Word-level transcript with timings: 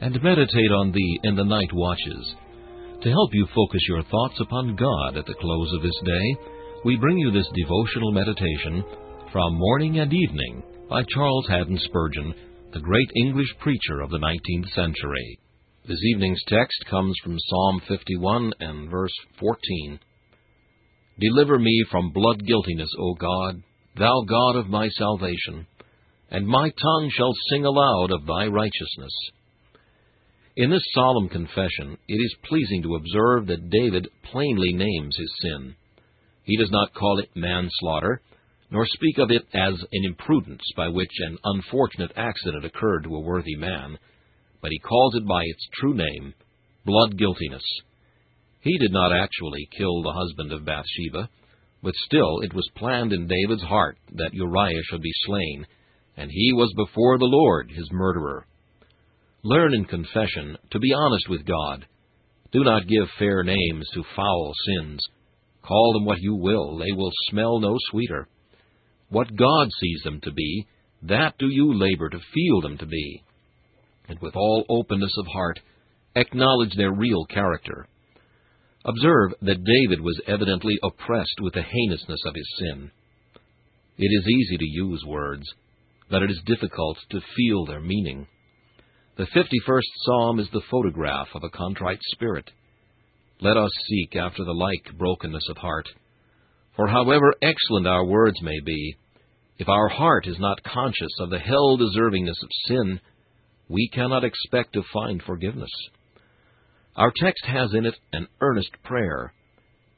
and 0.00 0.22
meditate 0.22 0.72
on 0.80 0.92
thee 0.92 1.20
in 1.24 1.34
the 1.34 1.44
night 1.44 1.72
watches. 1.72 2.34
To 3.02 3.10
help 3.10 3.30
you 3.32 3.46
focus 3.54 3.80
your 3.88 4.02
thoughts 4.04 4.40
upon 4.40 4.76
God 4.76 5.16
at 5.16 5.26
the 5.26 5.34
close 5.40 5.72
of 5.74 5.82
this 5.82 6.00
day, 6.04 6.36
we 6.84 6.96
bring 6.96 7.18
you 7.18 7.30
this 7.30 7.48
devotional 7.54 8.12
meditation 8.12 8.84
from 9.32 9.58
Morning 9.58 9.98
and 9.98 10.12
Evening 10.12 10.62
by 10.88 11.02
Charles 11.02 11.46
Haddon 11.48 11.78
Spurgeon, 11.84 12.34
the 12.72 12.80
great 12.80 13.10
English 13.16 13.48
preacher 13.60 14.00
of 14.00 14.10
the 14.10 14.18
19th 14.18 14.68
century. 14.74 15.38
This 15.86 15.98
evening's 16.12 16.42
text 16.48 16.84
comes 16.90 17.14
from 17.22 17.38
Psalm 17.38 17.82
51 17.88 18.52
and 18.60 18.90
verse 18.90 19.14
14. 19.40 19.98
Deliver 21.18 21.58
me 21.58 21.84
from 21.90 22.12
blood 22.12 22.44
guiltiness, 22.46 22.90
O 22.98 23.14
God, 23.14 23.62
thou 23.98 24.22
God 24.28 24.56
of 24.56 24.68
my 24.68 24.88
salvation, 24.90 25.66
and 26.30 26.46
my 26.46 26.70
tongue 26.70 27.10
shall 27.16 27.32
sing 27.50 27.64
aloud 27.64 28.10
of 28.12 28.26
thy 28.26 28.46
righteousness. 28.46 29.12
In 30.58 30.70
this 30.70 30.82
solemn 30.92 31.28
confession, 31.28 31.96
it 32.08 32.16
is 32.16 32.34
pleasing 32.48 32.82
to 32.82 32.96
observe 32.96 33.46
that 33.46 33.70
David 33.70 34.08
plainly 34.24 34.72
names 34.72 35.16
his 35.16 35.32
sin. 35.40 35.76
He 36.42 36.56
does 36.56 36.72
not 36.72 36.92
call 36.94 37.20
it 37.20 37.30
manslaughter, 37.36 38.20
nor 38.68 38.84
speak 38.84 39.18
of 39.18 39.30
it 39.30 39.46
as 39.54 39.74
an 39.92 40.04
imprudence 40.04 40.64
by 40.76 40.88
which 40.88 41.12
an 41.20 41.38
unfortunate 41.44 42.10
accident 42.16 42.64
occurred 42.64 43.04
to 43.04 43.14
a 43.14 43.20
worthy 43.20 43.54
man, 43.54 44.00
but 44.60 44.72
he 44.72 44.80
calls 44.80 45.14
it 45.14 45.28
by 45.28 45.42
its 45.44 45.64
true 45.74 45.94
name, 45.94 46.34
blood 46.84 47.16
guiltiness. 47.16 47.62
He 48.58 48.78
did 48.78 48.90
not 48.90 49.12
actually 49.12 49.68
kill 49.78 50.02
the 50.02 50.12
husband 50.12 50.50
of 50.50 50.64
Bathsheba, 50.64 51.30
but 51.84 51.94
still 52.04 52.40
it 52.40 52.52
was 52.52 52.68
planned 52.74 53.12
in 53.12 53.28
David's 53.28 53.62
heart 53.62 53.96
that 54.14 54.34
Uriah 54.34 54.82
should 54.90 55.02
be 55.02 55.12
slain, 55.24 55.68
and 56.16 56.32
he 56.32 56.52
was 56.52 56.74
before 56.74 57.16
the 57.16 57.26
Lord 57.26 57.70
his 57.70 57.88
murderer. 57.92 58.47
Learn 59.42 59.74
in 59.74 59.84
confession 59.84 60.56
to 60.72 60.78
be 60.78 60.92
honest 60.92 61.28
with 61.28 61.46
God. 61.46 61.86
Do 62.52 62.64
not 62.64 62.88
give 62.88 63.08
fair 63.18 63.42
names 63.44 63.88
to 63.94 64.02
foul 64.16 64.52
sins. 64.66 65.00
Call 65.62 65.92
them 65.92 66.06
what 66.06 66.20
you 66.20 66.34
will, 66.34 66.78
they 66.78 66.92
will 66.92 67.12
smell 67.28 67.60
no 67.60 67.76
sweeter. 67.90 68.26
What 69.10 69.36
God 69.36 69.68
sees 69.80 70.00
them 70.02 70.20
to 70.22 70.32
be, 70.32 70.66
that 71.02 71.38
do 71.38 71.48
you 71.48 71.78
labor 71.78 72.08
to 72.08 72.18
feel 72.34 72.60
them 72.62 72.78
to 72.78 72.86
be. 72.86 73.22
And 74.08 74.18
with 74.20 74.34
all 74.34 74.64
openness 74.68 75.14
of 75.18 75.26
heart, 75.26 75.60
acknowledge 76.16 76.74
their 76.76 76.92
real 76.92 77.24
character. 77.26 77.86
Observe 78.84 79.34
that 79.42 79.64
David 79.64 80.00
was 80.00 80.20
evidently 80.26 80.78
oppressed 80.82 81.40
with 81.40 81.52
the 81.54 81.62
heinousness 81.62 82.20
of 82.26 82.34
his 82.34 82.48
sin. 82.58 82.90
It 83.98 84.06
is 84.06 84.26
easy 84.26 84.56
to 84.56 84.64
use 84.64 85.04
words, 85.06 85.44
but 86.10 86.22
it 86.22 86.30
is 86.30 86.40
difficult 86.46 86.96
to 87.10 87.20
feel 87.36 87.66
their 87.66 87.80
meaning. 87.80 88.26
The 89.18 89.26
51st 89.34 89.80
Psalm 90.04 90.38
is 90.38 90.48
the 90.52 90.62
photograph 90.70 91.26
of 91.34 91.42
a 91.42 91.50
contrite 91.50 91.98
spirit. 92.12 92.48
Let 93.40 93.56
us 93.56 93.72
seek 93.88 94.14
after 94.14 94.44
the 94.44 94.52
like 94.52 94.96
brokenness 94.96 95.42
of 95.50 95.56
heart. 95.56 95.88
For 96.76 96.86
however 96.86 97.34
excellent 97.42 97.88
our 97.88 98.04
words 98.04 98.40
may 98.42 98.60
be, 98.64 98.94
if 99.58 99.68
our 99.68 99.88
heart 99.88 100.28
is 100.28 100.38
not 100.38 100.62
conscious 100.62 101.10
of 101.18 101.30
the 101.30 101.40
hell 101.40 101.76
deservingness 101.76 102.40
of 102.40 102.48
sin, 102.66 103.00
we 103.68 103.90
cannot 103.92 104.22
expect 104.22 104.74
to 104.74 104.84
find 104.92 105.20
forgiveness. 105.20 105.72
Our 106.94 107.10
text 107.16 107.44
has 107.46 107.74
in 107.74 107.86
it 107.86 107.96
an 108.12 108.28
earnest 108.40 108.70
prayer. 108.84 109.32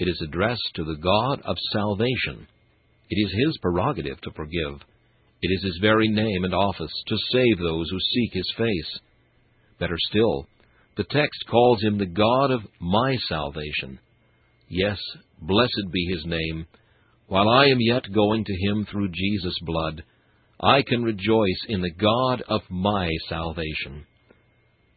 It 0.00 0.08
is 0.08 0.20
addressed 0.24 0.72
to 0.74 0.82
the 0.82 0.96
God 1.00 1.40
of 1.44 1.56
salvation. 1.72 2.48
It 3.08 3.24
is 3.24 3.32
His 3.46 3.58
prerogative 3.58 4.20
to 4.22 4.32
forgive. 4.32 4.80
It 5.44 5.52
is 5.56 5.62
his 5.62 5.78
very 5.82 6.08
name 6.08 6.44
and 6.44 6.54
office 6.54 7.02
to 7.06 7.16
save 7.30 7.58
those 7.58 7.90
who 7.90 7.98
seek 8.00 8.32
his 8.32 8.50
face. 8.56 8.98
Better 9.78 9.98
still, 10.08 10.46
the 10.96 11.04
text 11.04 11.44
calls 11.50 11.82
him 11.82 11.98
the 11.98 12.06
God 12.06 12.50
of 12.50 12.62
my 12.80 13.14
salvation. 13.28 13.98
Yes, 14.70 14.98
blessed 15.42 15.92
be 15.92 16.06
his 16.06 16.24
name. 16.24 16.64
While 17.26 17.50
I 17.50 17.66
am 17.66 17.76
yet 17.78 18.10
going 18.10 18.46
to 18.46 18.54
him 18.54 18.86
through 18.90 19.10
Jesus' 19.10 19.58
blood, 19.60 20.02
I 20.58 20.80
can 20.80 21.02
rejoice 21.02 21.66
in 21.68 21.82
the 21.82 21.90
God 21.90 22.42
of 22.48 22.62
my 22.70 23.10
salvation. 23.28 24.06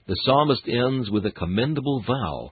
The 0.08 0.16
psalmist 0.24 0.66
ends 0.66 1.12
with 1.12 1.26
a 1.26 1.32
commendable 1.32 2.06
vow. 2.08 2.52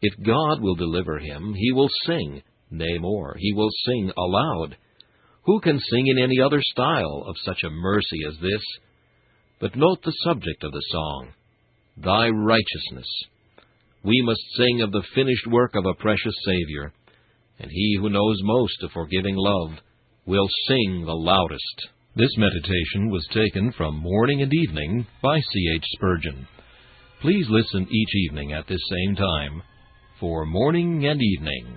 If 0.00 0.26
God 0.26 0.60
will 0.60 0.74
deliver 0.74 1.20
him, 1.20 1.54
he 1.54 1.70
will 1.70 1.90
sing, 2.04 2.42
nay 2.68 2.98
more, 2.98 3.36
he 3.38 3.52
will 3.52 3.70
sing 3.86 4.10
aloud. 4.18 4.76
Who 5.44 5.60
can 5.60 5.78
sing 5.78 6.06
in 6.06 6.18
any 6.18 6.40
other 6.40 6.60
style 6.62 7.24
of 7.26 7.36
such 7.44 7.62
a 7.64 7.70
mercy 7.70 8.20
as 8.28 8.34
this? 8.40 8.62
But 9.60 9.76
note 9.76 10.02
the 10.02 10.14
subject 10.24 10.62
of 10.62 10.72
the 10.72 10.84
song 10.90 11.28
Thy 11.96 12.28
righteousness. 12.28 13.08
We 14.04 14.22
must 14.24 14.40
sing 14.56 14.82
of 14.82 14.92
the 14.92 15.02
finished 15.14 15.46
work 15.48 15.74
of 15.74 15.84
a 15.86 15.94
precious 15.94 16.34
Savior. 16.44 16.92
and 17.58 17.70
he 17.70 17.96
who 18.00 18.10
knows 18.10 18.38
most 18.42 18.82
of 18.82 18.90
forgiving 18.92 19.36
love 19.36 19.78
will 20.26 20.48
sing 20.68 21.04
the 21.04 21.12
loudest. 21.12 21.88
This 22.16 22.36
meditation 22.36 23.10
was 23.10 23.26
taken 23.32 23.72
from 23.72 23.96
Morning 23.96 24.42
and 24.42 24.52
Evening 24.52 25.06
by 25.22 25.38
C. 25.38 25.72
H. 25.76 25.84
Spurgeon. 25.94 26.46
Please 27.20 27.46
listen 27.48 27.86
each 27.90 28.14
evening 28.28 28.52
at 28.52 28.66
this 28.66 28.80
same 28.90 29.16
time 29.16 29.62
for 30.20 30.44
Morning 30.44 31.06
and 31.06 31.20
Evening. 31.22 31.76